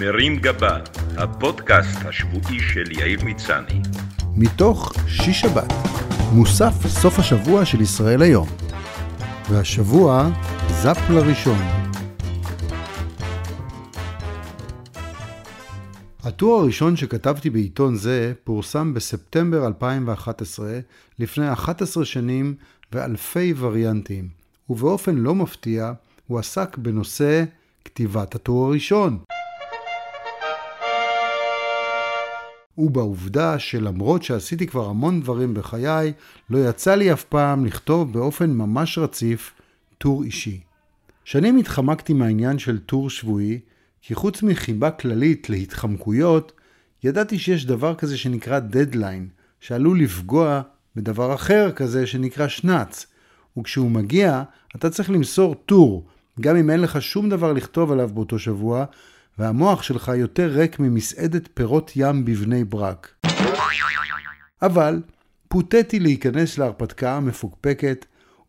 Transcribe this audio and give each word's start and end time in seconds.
מרים 0.00 0.36
גבה, 0.36 0.78
הפודקאסט 1.16 1.98
השבועי 2.04 2.60
של 2.60 2.92
יאיר 2.92 3.24
מצני. 3.24 3.80
מתוך 4.36 4.92
שיש 5.08 5.40
שבת, 5.40 5.72
מוסף 6.32 6.86
סוף 6.86 7.18
השבוע 7.18 7.64
של 7.64 7.80
ישראל 7.80 8.22
היום. 8.22 8.48
והשבוע, 9.50 10.30
זאפ 10.68 11.10
לראשון. 11.10 11.58
הטור 16.24 16.60
הראשון 16.60 16.96
שכתבתי 16.96 17.50
בעיתון 17.50 17.94
זה 17.94 18.32
פורסם 18.44 18.94
בספטמבר 18.94 19.66
2011, 19.66 20.78
לפני 21.18 21.52
11 21.52 22.04
שנים 22.04 22.54
ואלפי 22.92 23.54
וריאנטים, 23.58 24.28
ובאופן 24.70 25.14
לא 25.14 25.34
מפתיע, 25.34 25.92
הוא 26.26 26.38
עסק 26.38 26.76
בנושא 26.78 27.44
כתיבת 27.84 28.34
הטור 28.34 28.66
הראשון. 28.66 29.18
ובעובדה 32.78 33.58
שלמרות 33.58 34.22
שעשיתי 34.22 34.66
כבר 34.66 34.88
המון 34.88 35.20
דברים 35.20 35.54
בחיי, 35.54 36.12
לא 36.50 36.68
יצא 36.68 36.94
לי 36.94 37.12
אף 37.12 37.24
פעם 37.24 37.64
לכתוב 37.64 38.12
באופן 38.12 38.50
ממש 38.50 38.98
רציף 38.98 39.52
טור 39.98 40.22
אישי. 40.22 40.60
שנים 41.24 41.56
התחמקתי 41.56 42.12
מהעניין 42.12 42.58
של 42.58 42.78
טור 42.78 43.10
שבועי, 43.10 43.60
כי 44.02 44.14
חוץ 44.14 44.42
מחיבה 44.42 44.90
כללית 44.90 45.50
להתחמקויות, 45.50 46.52
ידעתי 47.04 47.38
שיש 47.38 47.66
דבר 47.66 47.94
כזה 47.94 48.18
שנקרא 48.18 48.58
דדליין, 48.58 49.28
שעלול 49.60 50.00
לפגוע 50.00 50.62
בדבר 50.96 51.34
אחר 51.34 51.72
כזה 51.72 52.06
שנקרא 52.06 52.48
שנץ, 52.48 53.06
וכשהוא 53.58 53.90
מגיע, 53.90 54.42
אתה 54.76 54.90
צריך 54.90 55.10
למסור 55.10 55.54
טור, 55.54 56.06
גם 56.40 56.56
אם 56.56 56.70
אין 56.70 56.80
לך 56.80 57.02
שום 57.02 57.28
דבר 57.28 57.52
לכתוב 57.52 57.92
עליו 57.92 58.10
באותו 58.14 58.38
שבוע, 58.38 58.84
והמוח 59.38 59.82
שלך 59.82 60.12
יותר 60.16 60.46
ריק 60.46 60.78
ממסעדת 60.80 61.48
פירות 61.54 61.92
ים 61.96 62.24
בבני 62.24 62.64
ברק. 62.64 63.14
אבל 64.62 65.02
פוטטי 65.48 66.00
להיכנס 66.00 66.58
להרפתקה 66.58 67.16
המפוקפקת, 67.16 68.06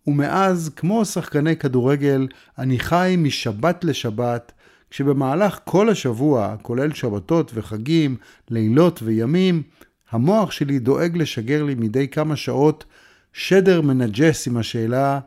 ומאז, 0.07 0.71
כמו 0.75 1.05
שחקני 1.05 1.55
כדורגל, 1.55 2.27
אני 2.57 2.79
חי 2.79 3.15
משבת 3.17 3.83
לשבת, 3.83 4.51
כשבמהלך 4.89 5.59
כל 5.63 5.89
השבוע, 5.89 6.55
כולל 6.61 6.93
שבתות 6.93 7.51
וחגים, 7.53 8.15
לילות 8.49 8.99
וימים, 9.03 9.63
המוח 10.11 10.51
שלי 10.51 10.79
דואג 10.79 11.17
לשגר 11.17 11.63
לי 11.63 11.75
מדי 11.75 12.07
כמה 12.07 12.35
שעות 12.35 12.85
שדר 13.33 13.81
מנג'ס 13.81 14.47
עם 14.47 14.57
השאלה, 14.57 15.19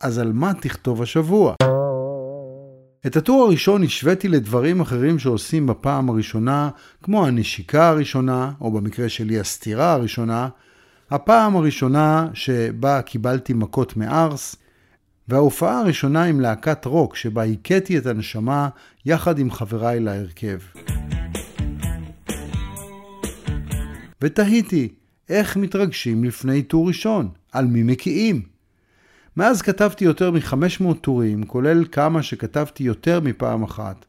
אז 0.00 0.18
על 0.18 0.32
מה 0.32 0.52
תכתוב 0.54 1.02
השבוע? 1.02 1.54
את 3.06 3.16
הטור 3.16 3.44
הראשון 3.46 3.82
השוויתי 3.82 4.28
לדברים 4.28 4.80
אחרים 4.80 5.18
שעושים 5.18 5.66
בפעם 5.66 6.10
הראשונה, 6.10 6.70
כמו 7.02 7.26
הנשיקה 7.26 7.88
הראשונה, 7.88 8.52
או 8.60 8.70
במקרה 8.70 9.08
שלי 9.08 9.40
הסטירה 9.40 9.92
הראשונה, 9.92 10.48
הפעם 11.10 11.56
הראשונה 11.56 12.28
שבה 12.34 13.02
קיבלתי 13.02 13.52
מכות 13.52 13.96
מערס, 13.96 14.56
וההופעה 15.28 15.80
הראשונה 15.80 16.24
עם 16.24 16.40
להקת 16.40 16.84
רוק, 16.84 17.16
שבה 17.16 17.44
הכיתי 17.44 17.98
את 17.98 18.06
הנשמה 18.06 18.68
יחד 19.06 19.38
עם 19.38 19.50
חבריי 19.50 20.00
להרכב. 20.00 20.58
ותהיתי, 24.20 24.88
איך 25.28 25.56
מתרגשים 25.56 26.24
לפני 26.24 26.62
טור 26.62 26.88
ראשון? 26.88 27.28
על 27.52 27.66
מי 27.66 27.82
מקיאים? 27.82 28.51
מאז 29.36 29.62
כתבתי 29.62 30.04
יותר 30.04 30.30
מ-500 30.30 30.94
טורים, 31.00 31.44
כולל 31.44 31.84
כמה 31.92 32.22
שכתבתי 32.22 32.84
יותר 32.84 33.20
מפעם 33.20 33.62
אחת, 33.62 34.04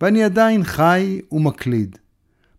ואני 0.00 0.24
עדיין 0.24 0.64
חי 0.64 1.20
ומקליד. 1.32 1.98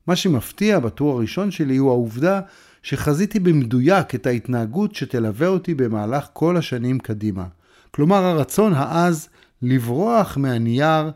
מה 0.07 0.15
שמפתיע 0.15 0.79
בטור 0.79 1.11
הראשון 1.17 1.51
שלי 1.51 1.77
הוא 1.77 1.89
העובדה 1.89 2.41
שחזיתי 2.83 3.39
במדויק 3.39 4.15
את 4.15 4.27
ההתנהגות 4.27 4.95
שתלווה 4.95 5.47
אותי 5.47 5.73
במהלך 5.73 6.27
כל 6.33 6.57
השנים 6.57 6.99
קדימה. 6.99 7.45
כלומר 7.91 8.23
הרצון 8.23 8.73
העז 8.73 9.29
לברוח 9.61 10.37
מהנייר 10.37 11.11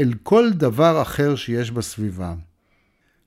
אל 0.00 0.14
כל 0.22 0.50
דבר 0.50 1.02
אחר 1.02 1.36
שיש 1.36 1.70
בסביבה. 1.70 2.34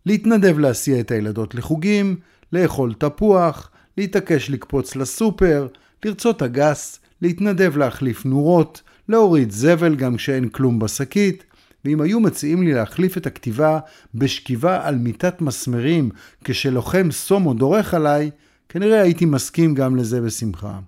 להתנדב 0.06 0.60
להסיע 0.60 1.00
את 1.00 1.12
הילדות 1.12 1.56
לחוגים, 1.56 2.16
לאכול 2.54 2.94
תפוח, 2.94 3.70
להתעקש 3.98 4.50
לקפוץ 4.50 4.96
לסופר, 4.96 5.68
לרצות 6.06 6.44
אגס, 6.44 7.00
להתנדב 7.22 7.78
להחליף 7.78 8.26
נורות, 8.26 8.82
להוריד 9.10 9.52
זבל 9.52 9.96
גם 9.96 10.16
כשאין 10.16 10.50
כלום 10.50 10.80
בשקית, 10.80 11.44
ואם 11.86 12.02
היו 12.02 12.20
מציעים 12.20 12.64
לי 12.64 12.74
להחליף 12.74 13.18
את 13.18 13.26
הכתיבה 13.26 13.80
בשכיבה 14.16 14.88
על 14.88 14.96
מיטת 14.96 15.42
מסמרים 15.42 16.10
כשלוחם 16.44 17.12
סומו 17.12 17.54
דורך 17.54 17.94
עליי, 17.94 18.32
כנראה 18.70 19.02
הייתי 19.02 19.26
מסכים 19.26 19.76
גם 19.76 19.96
לזה 19.96 20.22
בשמחה. 20.22 20.80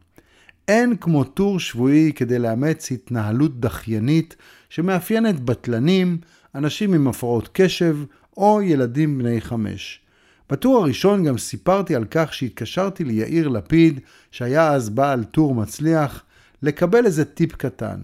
אין 0.67 0.95
כמו 0.97 1.23
טור 1.23 1.59
שבועי 1.59 2.11
כדי 2.15 2.39
לאמץ 2.39 2.91
התנהלות 2.91 3.59
דחיינית 3.59 4.35
שמאפיינת 4.69 5.39
בטלנים, 5.39 6.17
אנשים 6.55 6.93
עם 6.93 7.07
הפרעות 7.07 7.49
קשב 7.53 7.97
או 8.37 8.61
ילדים 8.61 9.17
בני 9.17 9.41
חמש. 9.41 10.01
בטור 10.49 10.77
הראשון 10.77 11.23
גם 11.23 11.37
סיפרתי 11.37 11.95
על 11.95 12.05
כך 12.11 12.33
שהתקשרתי 12.33 13.03
ליאיר 13.03 13.47
לפיד, 13.47 13.99
שהיה 14.31 14.73
אז 14.73 14.89
בעל 14.89 15.23
טור 15.23 15.55
מצליח, 15.55 16.23
לקבל 16.61 17.05
איזה 17.05 17.25
טיפ 17.25 17.55
קטן. 17.55 17.99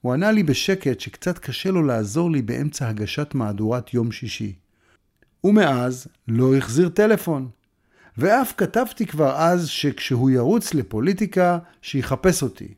הוא 0.00 0.12
ענה 0.12 0.32
לי 0.32 0.42
בשקט 0.42 1.00
שקצת 1.00 1.38
קשה 1.38 1.70
לו 1.70 1.82
לעזור 1.82 2.30
לי 2.30 2.42
באמצע 2.42 2.88
הגשת 2.88 3.34
מהדורת 3.34 3.94
יום 3.94 4.12
שישי. 4.12 4.52
ומאז 5.44 6.06
לא 6.28 6.56
החזיר 6.56 6.88
טלפון. 6.88 7.48
ואף 8.18 8.54
כתבתי 8.56 9.06
כבר 9.06 9.36
אז 9.36 9.68
שכשהוא 9.68 10.30
ירוץ 10.30 10.74
לפוליטיקה, 10.74 11.58
שיחפש 11.82 12.42
אותי. 12.42 12.74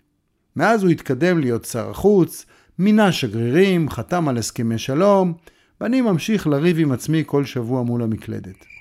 מאז 0.56 0.82
הוא 0.82 0.90
התקדם 0.90 1.38
להיות 1.38 1.64
שר 1.64 1.90
החוץ, 1.90 2.46
מינה 2.78 3.12
שגרירים, 3.12 3.90
חתם 3.90 4.28
על 4.28 4.38
הסכמי 4.38 4.78
שלום, 4.78 5.34
ואני 5.80 6.00
ממשיך 6.00 6.46
לריב 6.46 6.78
עם 6.78 6.92
עצמי 6.92 7.22
כל 7.26 7.44
שבוע 7.44 7.82
מול 7.82 8.02
המקלדת. 8.02 8.71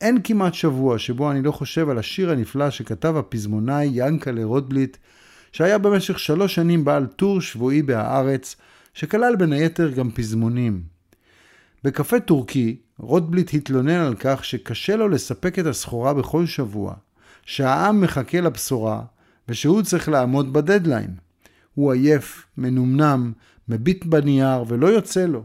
אין 0.00 0.18
כמעט 0.24 0.54
שבוע 0.54 0.98
שבו 0.98 1.30
אני 1.30 1.42
לא 1.42 1.52
חושב 1.52 1.88
על 1.88 1.98
השיר 1.98 2.30
הנפלא 2.30 2.70
שכתב 2.70 3.16
הפזמונאי 3.16 3.90
ינקלה 3.92 4.44
רוטבליט, 4.44 4.96
שהיה 5.52 5.78
במשך 5.78 6.18
שלוש 6.18 6.54
שנים 6.54 6.84
בעל 6.84 7.06
טור 7.06 7.40
שבועי 7.40 7.82
בהארץ, 7.82 8.56
שכלל 8.94 9.36
בין 9.36 9.52
היתר 9.52 9.90
גם 9.90 10.10
פזמונים. 10.10 10.82
בקפה 11.84 12.20
טורקי, 12.20 12.76
רוטבליט 12.98 13.54
התלונן 13.54 13.90
על 13.90 14.14
כך 14.18 14.44
שקשה 14.44 14.96
לו 14.96 15.08
לספק 15.08 15.58
את 15.58 15.66
הסחורה 15.66 16.14
בכל 16.14 16.46
שבוע, 16.46 16.94
שהעם 17.46 18.00
מחכה 18.00 18.40
לבשורה, 18.40 19.02
ושהוא 19.48 19.82
צריך 19.82 20.08
לעמוד 20.08 20.52
בדדליין. 20.52 21.10
הוא 21.74 21.92
עייף, 21.92 22.46
מנומנם, 22.58 23.32
מביט 23.68 24.04
בנייר 24.04 24.64
ולא 24.68 24.86
יוצא 24.86 25.26
לו. 25.26 25.44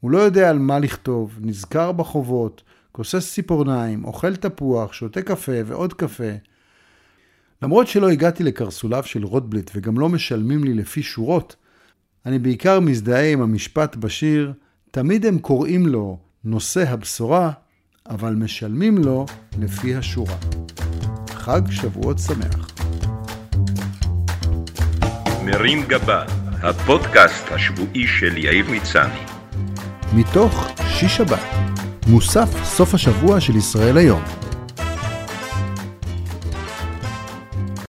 הוא 0.00 0.10
לא 0.10 0.18
יודע 0.18 0.50
על 0.50 0.58
מה 0.58 0.78
לכתוב, 0.78 1.38
נזכר 1.40 1.92
בחובות, 1.92 2.62
כוסס 2.92 3.32
ציפורניים, 3.32 4.04
אוכל 4.04 4.36
תפוח, 4.36 4.92
שותה 4.92 5.22
קפה 5.22 5.52
ועוד 5.66 5.94
קפה. 5.94 6.32
למרות 7.62 7.88
שלא 7.88 8.10
הגעתי 8.10 8.42
לקרסוליו 8.42 9.02
של 9.04 9.24
רוטבליט 9.24 9.70
וגם 9.74 9.98
לא 9.98 10.08
משלמים 10.08 10.64
לי 10.64 10.74
לפי 10.74 11.02
שורות, 11.02 11.56
אני 12.26 12.38
בעיקר 12.38 12.80
מזדהה 12.80 13.32
עם 13.32 13.42
המשפט 13.42 13.96
בשיר, 13.96 14.52
תמיד 14.90 15.26
הם 15.26 15.38
קוראים 15.38 15.86
לו 15.86 16.18
נושא 16.44 16.84
הבשורה, 16.88 17.52
אבל 18.10 18.34
משלמים 18.34 18.98
לו 18.98 19.26
לפי 19.58 19.94
השורה. 19.94 20.36
חג 21.28 21.62
שבועות 21.70 22.18
שמח. 22.18 22.74
מרים 25.44 25.82
גבה, 25.88 26.24
הפודקאסט 26.62 27.44
השבועי 27.50 28.06
של 28.06 28.36
יאיר 28.36 28.70
מצני. 28.70 29.20
מתוך 30.14 30.68
שיש 30.88 31.16
שבת, 31.16 31.61
מוסף 32.06 32.64
סוף 32.64 32.94
השבוע 32.94 33.40
של 33.40 33.56
ישראל 33.56 33.96
היום. 33.96 34.22